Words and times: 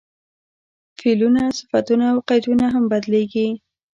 فعلونه، 0.99 1.43
صفتونه 1.59 2.05
او 2.13 2.17
قیدونه 2.29 2.65
هم 2.73 2.83
بدلېږي. 2.91 3.47